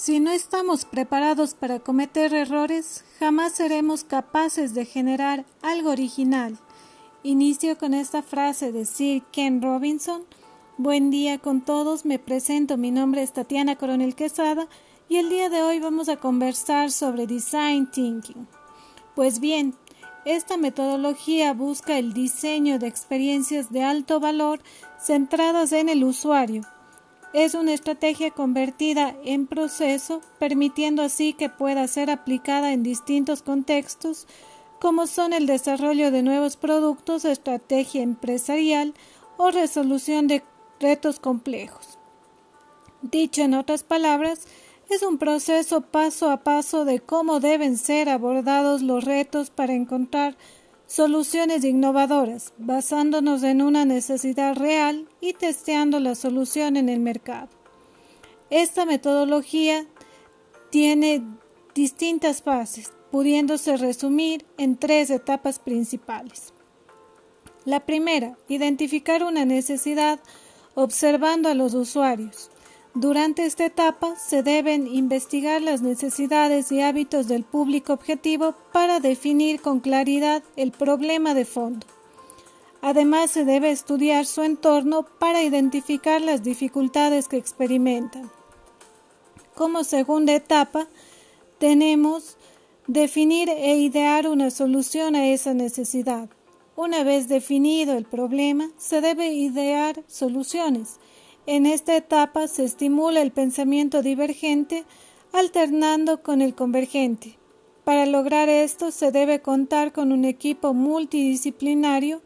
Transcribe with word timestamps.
Si 0.00 0.18
no 0.18 0.30
estamos 0.30 0.86
preparados 0.86 1.52
para 1.52 1.78
cometer 1.78 2.32
errores, 2.32 3.04
jamás 3.18 3.52
seremos 3.52 4.02
capaces 4.02 4.72
de 4.72 4.86
generar 4.86 5.44
algo 5.60 5.90
original. 5.90 6.56
Inicio 7.22 7.76
con 7.76 7.92
esta 7.92 8.22
frase 8.22 8.72
de 8.72 8.86
Sir 8.86 9.22
Ken 9.30 9.60
Robinson. 9.60 10.22
Buen 10.78 11.10
día 11.10 11.36
con 11.36 11.60
todos, 11.60 12.06
me 12.06 12.18
presento, 12.18 12.78
mi 12.78 12.90
nombre 12.90 13.22
es 13.22 13.34
Tatiana 13.34 13.76
Coronel 13.76 14.14
Quesada 14.14 14.68
y 15.06 15.18
el 15.18 15.28
día 15.28 15.50
de 15.50 15.60
hoy 15.60 15.80
vamos 15.80 16.08
a 16.08 16.16
conversar 16.16 16.90
sobre 16.90 17.26
Design 17.26 17.90
Thinking. 17.90 18.48
Pues 19.14 19.38
bien, 19.38 19.74
esta 20.24 20.56
metodología 20.56 21.52
busca 21.52 21.98
el 21.98 22.14
diseño 22.14 22.78
de 22.78 22.86
experiencias 22.86 23.70
de 23.70 23.82
alto 23.82 24.18
valor 24.18 24.60
centradas 24.98 25.72
en 25.72 25.90
el 25.90 26.04
usuario 26.04 26.62
es 27.32 27.54
una 27.54 27.72
estrategia 27.72 28.30
convertida 28.30 29.14
en 29.24 29.46
proceso, 29.46 30.20
permitiendo 30.38 31.02
así 31.02 31.32
que 31.32 31.48
pueda 31.48 31.86
ser 31.86 32.10
aplicada 32.10 32.72
en 32.72 32.82
distintos 32.82 33.42
contextos, 33.42 34.26
como 34.80 35.06
son 35.06 35.32
el 35.32 35.46
desarrollo 35.46 36.10
de 36.10 36.22
nuevos 36.22 36.56
productos, 36.56 37.24
estrategia 37.24 38.02
empresarial 38.02 38.94
o 39.36 39.50
resolución 39.50 40.26
de 40.26 40.42
retos 40.80 41.20
complejos. 41.20 41.98
Dicho 43.02 43.42
en 43.42 43.54
otras 43.54 43.82
palabras, 43.82 44.46
es 44.90 45.02
un 45.02 45.18
proceso 45.18 45.82
paso 45.82 46.30
a 46.30 46.38
paso 46.38 46.84
de 46.84 46.98
cómo 46.98 47.38
deben 47.38 47.78
ser 47.78 48.08
abordados 48.08 48.82
los 48.82 49.04
retos 49.04 49.50
para 49.50 49.74
encontrar 49.74 50.36
Soluciones 50.90 51.62
innovadoras, 51.62 52.52
basándonos 52.58 53.44
en 53.44 53.62
una 53.62 53.84
necesidad 53.84 54.56
real 54.56 55.08
y 55.20 55.34
testeando 55.34 56.00
la 56.00 56.16
solución 56.16 56.76
en 56.76 56.88
el 56.88 56.98
mercado. 56.98 57.48
Esta 58.50 58.84
metodología 58.86 59.86
tiene 60.70 61.22
distintas 61.76 62.42
fases, 62.42 62.92
pudiéndose 63.12 63.76
resumir 63.76 64.44
en 64.58 64.76
tres 64.76 65.10
etapas 65.10 65.60
principales. 65.60 66.52
La 67.64 67.86
primera, 67.86 68.36
identificar 68.48 69.22
una 69.22 69.44
necesidad 69.44 70.18
observando 70.74 71.48
a 71.48 71.54
los 71.54 71.72
usuarios. 71.74 72.49
Durante 72.94 73.44
esta 73.44 73.66
etapa 73.66 74.16
se 74.16 74.42
deben 74.42 74.88
investigar 74.88 75.62
las 75.62 75.80
necesidades 75.80 76.72
y 76.72 76.80
hábitos 76.80 77.28
del 77.28 77.44
público 77.44 77.92
objetivo 77.92 78.56
para 78.72 78.98
definir 78.98 79.60
con 79.60 79.78
claridad 79.78 80.42
el 80.56 80.72
problema 80.72 81.32
de 81.32 81.44
fondo. 81.44 81.86
Además, 82.82 83.30
se 83.30 83.44
debe 83.44 83.70
estudiar 83.70 84.26
su 84.26 84.42
entorno 84.42 85.04
para 85.04 85.44
identificar 85.44 86.20
las 86.20 86.42
dificultades 86.42 87.28
que 87.28 87.36
experimentan. 87.36 88.28
Como 89.54 89.84
segunda 89.84 90.34
etapa, 90.34 90.88
tenemos 91.58 92.38
definir 92.88 93.50
e 93.50 93.76
idear 93.76 94.26
una 94.26 94.50
solución 94.50 95.14
a 95.14 95.28
esa 95.28 95.54
necesidad. 95.54 96.28
Una 96.74 97.04
vez 97.04 97.28
definido 97.28 97.96
el 97.96 98.04
problema, 98.04 98.68
se 98.78 99.00
debe 99.00 99.32
idear 99.32 100.02
soluciones 100.08 100.98
en 101.46 101.66
esta 101.66 101.96
etapa 101.96 102.48
se 102.48 102.64
estimula 102.64 103.22
el 103.22 103.32
pensamiento 103.32 104.02
divergente 104.02 104.84
alternando 105.32 106.22
con 106.22 106.42
el 106.42 106.54
convergente. 106.54 107.38
Para 107.84 108.06
lograr 108.06 108.48
esto 108.48 108.90
se 108.90 109.10
debe 109.10 109.40
contar 109.40 109.92
con 109.92 110.12
un 110.12 110.24
equipo 110.24 110.74
multidisciplinario 110.74 112.20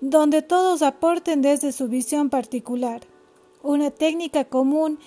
donde 0.00 0.42
todos 0.42 0.82
aporten 0.82 1.42
desde 1.42 1.72
su 1.72 1.88
visión 1.88 2.30
particular. 2.30 3.02
Una 3.62 3.90
técnica 3.90 4.44
común 4.44 4.98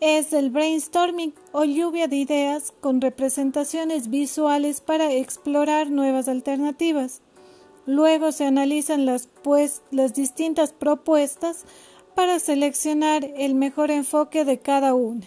es 0.00 0.32
el 0.32 0.50
brainstorming 0.50 1.32
o 1.52 1.64
lluvia 1.64 2.06
de 2.06 2.16
ideas 2.16 2.72
con 2.80 3.00
representaciones 3.00 4.10
visuales 4.10 4.80
para 4.80 5.12
explorar 5.12 5.90
nuevas 5.90 6.28
alternativas. 6.28 7.22
Luego 7.86 8.32
se 8.32 8.44
analizan 8.44 9.06
las, 9.06 9.28
pues, 9.42 9.82
distintas 9.90 10.72
propuestas 10.72 11.64
para 12.16 12.38
seleccionar 12.38 13.30
el 13.36 13.54
mejor 13.54 13.90
enfoque 13.90 14.46
de 14.46 14.58
cada 14.58 14.94
una. 14.94 15.26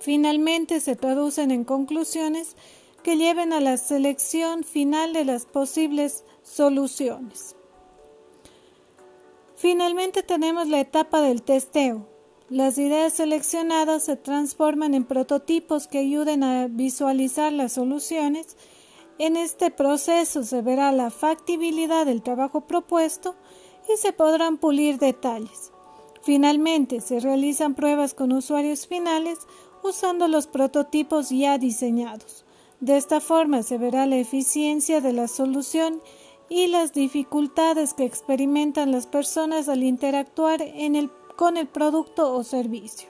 Finalmente 0.00 0.80
se 0.80 0.96
traducen 0.96 1.52
en 1.52 1.62
conclusiones 1.62 2.56
que 3.04 3.16
lleven 3.16 3.52
a 3.52 3.60
la 3.60 3.76
selección 3.76 4.64
final 4.64 5.12
de 5.12 5.24
las 5.24 5.46
posibles 5.46 6.24
soluciones. 6.42 7.54
Finalmente 9.54 10.24
tenemos 10.24 10.66
la 10.66 10.80
etapa 10.80 11.20
del 11.20 11.42
testeo. 11.42 12.08
Las 12.48 12.76
ideas 12.78 13.12
seleccionadas 13.12 14.02
se 14.02 14.16
transforman 14.16 14.94
en 14.94 15.04
prototipos 15.04 15.86
que 15.86 15.98
ayuden 15.98 16.42
a 16.42 16.66
visualizar 16.66 17.52
las 17.52 17.74
soluciones. 17.74 18.56
En 19.20 19.36
este 19.36 19.70
proceso 19.70 20.42
se 20.42 20.60
verá 20.60 20.90
la 20.90 21.10
factibilidad 21.10 22.04
del 22.04 22.22
trabajo 22.22 22.62
propuesto 22.62 23.36
y 23.92 23.96
se 23.96 24.12
podrán 24.12 24.58
pulir 24.58 24.98
detalles. 24.98 25.72
Finalmente, 26.22 27.00
se 27.00 27.20
realizan 27.20 27.74
pruebas 27.74 28.14
con 28.14 28.32
usuarios 28.32 28.86
finales 28.86 29.38
usando 29.82 30.28
los 30.28 30.46
prototipos 30.46 31.30
ya 31.30 31.58
diseñados. 31.58 32.44
De 32.80 32.96
esta 32.96 33.20
forma 33.20 33.62
se 33.62 33.78
verá 33.78 34.06
la 34.06 34.16
eficiencia 34.16 35.00
de 35.00 35.12
la 35.12 35.26
solución 35.26 36.00
y 36.48 36.68
las 36.68 36.92
dificultades 36.92 37.94
que 37.94 38.04
experimentan 38.04 38.92
las 38.92 39.06
personas 39.06 39.68
al 39.68 39.82
interactuar 39.82 40.64
con 41.36 41.56
el 41.56 41.66
producto 41.66 42.34
o 42.34 42.44
servicio. 42.44 43.08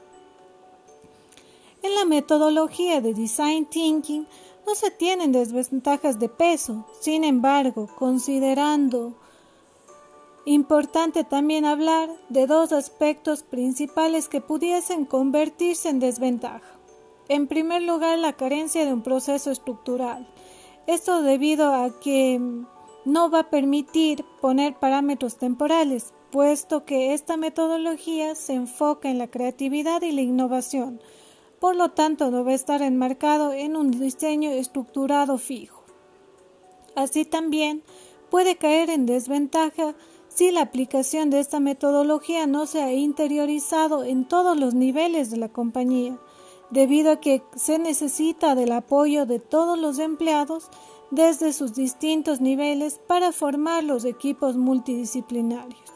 En 1.82 1.94
la 1.94 2.04
metodología 2.04 3.00
de 3.00 3.14
Design 3.14 3.66
Thinking 3.66 4.26
no 4.66 4.74
se 4.74 4.90
tienen 4.90 5.32
desventajas 5.32 6.18
de 6.18 6.28
peso, 6.28 6.86
sin 7.00 7.24
embargo, 7.24 7.88
considerando 7.96 9.14
Importante 10.50 11.24
también 11.24 11.66
hablar 11.66 12.08
de 12.30 12.46
dos 12.46 12.72
aspectos 12.72 13.42
principales 13.42 14.28
que 14.28 14.40
pudiesen 14.40 15.04
convertirse 15.04 15.90
en 15.90 16.00
desventaja. 16.00 16.78
En 17.28 17.48
primer 17.48 17.82
lugar, 17.82 18.18
la 18.18 18.32
carencia 18.32 18.86
de 18.86 18.94
un 18.94 19.02
proceso 19.02 19.50
estructural. 19.50 20.26
Esto 20.86 21.20
debido 21.20 21.74
a 21.74 22.00
que 22.00 22.40
no 23.04 23.30
va 23.30 23.40
a 23.40 23.50
permitir 23.50 24.24
poner 24.40 24.74
parámetros 24.78 25.36
temporales, 25.36 26.14
puesto 26.30 26.86
que 26.86 27.12
esta 27.12 27.36
metodología 27.36 28.34
se 28.34 28.54
enfoca 28.54 29.10
en 29.10 29.18
la 29.18 29.28
creatividad 29.28 30.00
y 30.00 30.12
la 30.12 30.22
innovación. 30.22 31.02
Por 31.60 31.76
lo 31.76 31.90
tanto, 31.90 32.30
no 32.30 32.42
va 32.42 32.52
a 32.52 32.54
estar 32.54 32.80
enmarcado 32.80 33.52
en 33.52 33.76
un 33.76 33.90
diseño 33.90 34.50
estructurado 34.50 35.36
fijo. 35.36 35.84
Así 36.94 37.26
también 37.26 37.82
puede 38.30 38.56
caer 38.56 38.88
en 38.88 39.04
desventaja 39.04 39.94
si 40.38 40.52
la 40.52 40.60
aplicación 40.60 41.30
de 41.30 41.40
esta 41.40 41.58
metodología 41.58 42.46
no 42.46 42.66
se 42.66 42.80
ha 42.80 42.92
interiorizado 42.92 44.04
en 44.04 44.24
todos 44.24 44.56
los 44.56 44.72
niveles 44.72 45.32
de 45.32 45.36
la 45.36 45.48
compañía, 45.48 46.16
debido 46.70 47.10
a 47.10 47.16
que 47.16 47.42
se 47.56 47.80
necesita 47.80 48.54
del 48.54 48.70
apoyo 48.70 49.26
de 49.26 49.40
todos 49.40 49.76
los 49.76 49.98
empleados 49.98 50.70
desde 51.10 51.52
sus 51.52 51.74
distintos 51.74 52.40
niveles 52.40 53.00
para 53.04 53.32
formar 53.32 53.82
los 53.82 54.04
equipos 54.04 54.56
multidisciplinarios. 54.56 55.90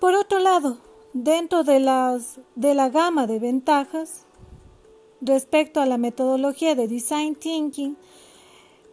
Por 0.00 0.14
otro 0.14 0.40
lado, 0.40 0.78
dentro 1.12 1.62
de, 1.62 1.74
de 2.56 2.74
la 2.74 2.88
gama 2.88 3.28
de 3.28 3.38
ventajas 3.38 4.26
respecto 5.20 5.80
a 5.80 5.86
la 5.86 5.98
metodología 5.98 6.74
de 6.74 6.88
Design 6.88 7.36
Thinking, 7.36 7.96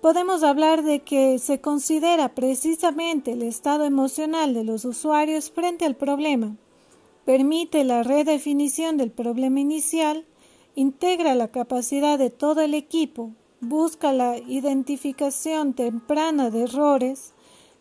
podemos 0.02 0.42
hablar 0.42 0.84
de 0.84 1.02
que 1.02 1.38
se 1.38 1.62
considera 1.62 2.30
precisamente 2.30 3.34
el 3.34 3.44
estado 3.44 3.86
emocional 3.86 4.54
de 4.56 4.64
los 4.64 4.84
usuarios 4.84 5.52
frente 5.52 5.86
al 5.86 5.96
problema, 5.96 6.56
permite 7.24 7.84
la 7.84 8.02
redefinición 8.02 8.98
del 8.98 9.12
problema 9.12 9.60
inicial, 9.60 10.26
integra 10.74 11.36
la 11.36 11.50
capacidad 11.50 12.18
de 12.18 12.32
todo 12.32 12.62
el 12.62 12.74
equipo, 12.74 13.32
busca 13.60 14.12
la 14.12 14.40
identificación 14.40 15.76
temprana 15.76 16.50
de 16.50 16.64
errores, 16.64 17.34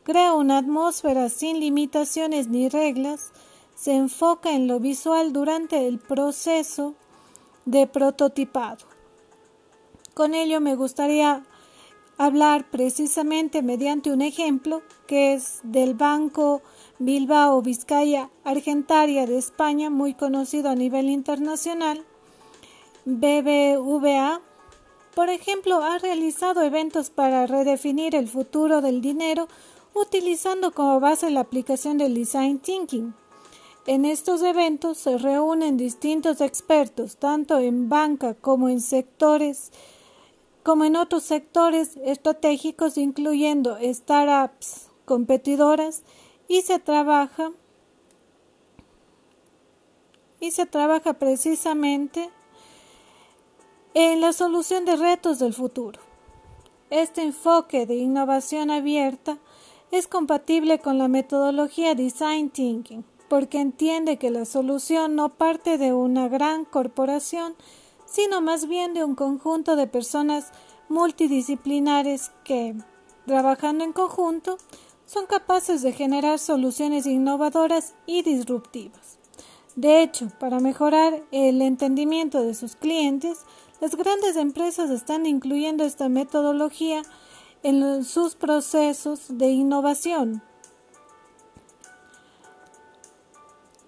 crea 0.02 0.34
una 0.34 0.58
atmósfera 0.58 1.30
sin 1.30 1.58
limitaciones 1.58 2.48
ni 2.48 2.68
reglas, 2.68 3.32
se 3.74 3.94
enfoca 3.94 4.52
en 4.52 4.66
lo 4.66 4.78
visual 4.78 5.32
durante 5.32 5.88
el 5.88 5.98
proceso 5.98 6.94
de 7.64 7.86
prototipado. 7.86 8.84
Con 10.12 10.34
ello 10.34 10.60
me 10.60 10.74
gustaría 10.74 11.44
hablar 12.20 12.68
precisamente 12.70 13.62
mediante 13.62 14.12
un 14.12 14.20
ejemplo 14.20 14.82
que 15.06 15.32
es 15.32 15.60
del 15.62 15.94
Banco 15.94 16.60
Bilbao 16.98 17.62
Vizcaya 17.62 18.28
Argentaria 18.44 19.24
de 19.26 19.38
España, 19.38 19.88
muy 19.88 20.12
conocido 20.12 20.68
a 20.68 20.74
nivel 20.74 21.08
internacional. 21.08 22.04
BBVA, 23.06 24.42
por 25.14 25.30
ejemplo, 25.30 25.82
ha 25.82 25.96
realizado 25.96 26.60
eventos 26.60 27.08
para 27.08 27.46
redefinir 27.46 28.14
el 28.14 28.28
futuro 28.28 28.82
del 28.82 29.00
dinero 29.00 29.48
utilizando 29.94 30.72
como 30.72 31.00
base 31.00 31.30
la 31.30 31.40
aplicación 31.40 31.96
del 31.96 32.12
Design 32.12 32.58
Thinking. 32.58 33.14
En 33.86 34.04
estos 34.04 34.42
eventos 34.42 34.98
se 34.98 35.16
reúnen 35.16 35.78
distintos 35.78 36.42
expertos, 36.42 37.16
tanto 37.16 37.58
en 37.58 37.88
banca 37.88 38.34
como 38.34 38.68
en 38.68 38.82
sectores 38.82 39.72
como 40.62 40.84
en 40.84 40.96
otros 40.96 41.22
sectores 41.22 41.96
estratégicos, 42.04 42.98
incluyendo 42.98 43.78
startups 43.82 44.88
competidoras, 45.04 46.02
y 46.48 46.62
se 46.62 46.78
trabaja 46.78 47.52
y 50.40 50.50
se 50.50 50.66
trabaja 50.66 51.14
precisamente 51.14 52.30
en 53.94 54.20
la 54.20 54.32
solución 54.32 54.84
de 54.84 54.96
retos 54.96 55.38
del 55.38 55.54
futuro. 55.54 56.00
Este 56.90 57.22
enfoque 57.22 57.86
de 57.86 57.96
innovación 57.96 58.70
abierta 58.70 59.38
es 59.92 60.08
compatible 60.08 60.78
con 60.78 60.98
la 60.98 61.08
metodología 61.08 61.94
Design 61.94 62.50
Thinking, 62.50 63.04
porque 63.28 63.60
entiende 63.60 64.16
que 64.16 64.30
la 64.30 64.44
solución 64.44 65.14
no 65.14 65.28
parte 65.28 65.78
de 65.78 65.92
una 65.92 66.28
gran 66.28 66.64
corporación, 66.64 67.54
sino 68.10 68.40
más 68.40 68.66
bien 68.66 68.92
de 68.92 69.04
un 69.04 69.14
conjunto 69.14 69.76
de 69.76 69.86
personas 69.86 70.50
multidisciplinares 70.88 72.32
que, 72.44 72.74
trabajando 73.26 73.84
en 73.84 73.92
conjunto, 73.92 74.58
son 75.06 75.26
capaces 75.26 75.82
de 75.82 75.92
generar 75.92 76.38
soluciones 76.38 77.06
innovadoras 77.06 77.94
y 78.06 78.22
disruptivas. 78.22 79.18
De 79.76 80.02
hecho, 80.02 80.28
para 80.40 80.58
mejorar 80.60 81.22
el 81.30 81.62
entendimiento 81.62 82.42
de 82.42 82.54
sus 82.54 82.74
clientes, 82.74 83.38
las 83.80 83.94
grandes 83.94 84.36
empresas 84.36 84.90
están 84.90 85.26
incluyendo 85.26 85.84
esta 85.84 86.08
metodología 86.08 87.02
en 87.62 88.04
sus 88.04 88.34
procesos 88.34 89.26
de 89.28 89.50
innovación 89.50 90.42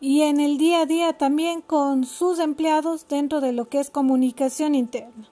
y 0.02 0.22
en 0.22 0.40
el 0.40 0.58
día 0.58 0.80
a 0.80 0.86
día 0.86 1.12
también 1.12 1.60
con 1.60 2.04
sus 2.04 2.40
empleados 2.40 3.06
dentro 3.06 3.40
de 3.40 3.52
lo 3.52 3.68
que 3.68 3.78
es 3.78 3.88
comunicación 3.88 4.74
interna. 4.74 5.30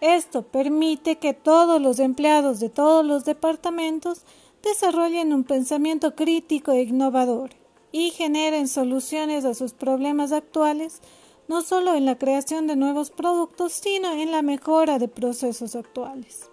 Esto 0.00 0.42
permite 0.42 1.18
que 1.18 1.34
todos 1.34 1.82
los 1.82 1.98
empleados 1.98 2.60
de 2.60 2.68
todos 2.68 3.04
los 3.04 3.24
departamentos 3.24 4.22
desarrollen 4.62 5.32
un 5.32 5.42
pensamiento 5.42 6.14
crítico 6.14 6.70
e 6.70 6.82
innovador 6.82 7.50
y 7.90 8.10
generen 8.10 8.68
soluciones 8.68 9.44
a 9.44 9.54
sus 9.54 9.72
problemas 9.72 10.30
actuales, 10.30 11.00
no 11.48 11.62
solo 11.62 11.94
en 11.94 12.04
la 12.04 12.16
creación 12.16 12.68
de 12.68 12.76
nuevos 12.76 13.10
productos, 13.10 13.72
sino 13.72 14.12
en 14.12 14.30
la 14.30 14.42
mejora 14.42 15.00
de 15.00 15.08
procesos 15.08 15.74
actuales. 15.74 16.48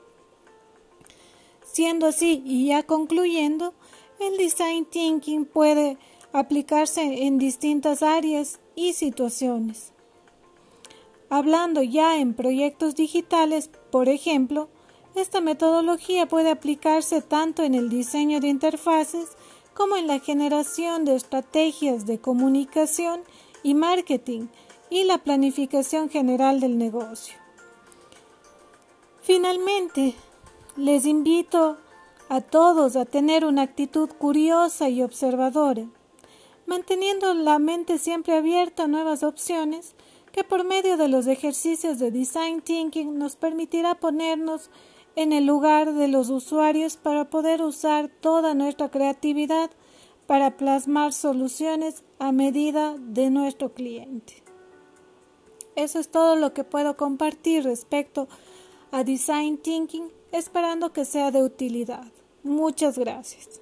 Siendo 1.62 2.08
así, 2.08 2.42
y 2.44 2.70
ya 2.70 2.82
concluyendo, 2.82 3.76
el 4.20 4.36
design 4.38 4.86
thinking 4.86 5.46
puede 5.46 6.00
aplicarse 6.40 7.26
en 7.26 7.38
distintas 7.38 8.04
áreas 8.04 8.60
y 8.76 8.94
situaciones. 8.94 9.94
Hablando 11.30 11.82
ya 11.82 12.18
en 12.18 12.34
proyectos 12.34 12.94
digitales, 12.96 13.70
por 13.90 14.10
ejemplo, 14.10 14.68
esta 15.16 15.40
metodología 15.40 16.28
puede 16.28 16.52
aplicarse 16.52 17.22
tanto 17.22 17.64
en 17.64 17.74
el 17.74 17.90
diseño 17.90 18.42
de 18.42 18.50
interfaces 18.50 19.30
como 19.74 19.96
en 19.96 20.08
la 20.08 20.20
generación 20.20 21.06
de 21.06 21.16
estrategias 21.16 22.06
de 22.06 22.20
comunicación 22.20 23.22
y 23.64 23.74
marketing 23.74 24.48
y 24.90 25.06
la 25.06 25.20
planificación 25.20 26.10
general 26.10 26.60
del 26.60 26.78
negocio. 26.78 27.36
Finalmente, 29.22 30.16
les 30.76 31.06
invito 31.06 31.78
a 32.28 32.42
todos 32.42 32.98
a 32.98 33.06
tener 33.06 33.46
una 33.46 33.62
actitud 33.62 34.10
curiosa 34.10 34.90
y 34.90 35.02
observadora, 35.02 35.86
manteniendo 36.66 37.34
la 37.34 37.60
mente 37.60 37.98
siempre 37.98 38.36
abierta 38.36 38.84
a 38.84 38.88
nuevas 38.88 39.24
opciones 39.24 39.96
que 40.32 40.44
por 40.44 40.64
medio 40.64 40.98
de 40.98 41.08
los 41.08 41.28
ejercicios 41.28 42.00
de 42.00 42.12
design 42.12 42.62
thinking 42.62 43.18
nos 43.18 43.36
permitirá 43.36 43.96
ponernos 43.96 44.70
en 45.16 45.32
el 45.32 45.46
lugar 45.46 45.94
de 45.94 46.08
los 46.08 46.30
usuarios 46.30 46.98
para 46.98 47.30
poder 47.30 47.62
usar 47.62 48.10
toda 48.10 48.54
nuestra 48.54 48.90
creatividad 48.90 49.72
para 50.28 50.58
plasmar 50.58 51.14
soluciones 51.14 52.04
a 52.20 52.32
medida 52.32 52.96
de 52.98 53.30
nuestro 53.30 53.74
cliente. 53.74 54.44
Eso 55.76 56.00
es 56.00 56.10
todo 56.10 56.36
lo 56.36 56.54
que 56.54 56.64
puedo 56.64 56.98
compartir 56.98 57.64
respecto 57.64 58.28
a 58.92 59.04
Design 59.04 59.58
Thinking, 59.58 60.10
esperando 60.32 60.94
que 60.94 61.06
sea 61.06 61.32
de 61.32 61.44
utilidad. 61.44 62.12
Muchas 62.44 62.98
gracias. 62.98 63.62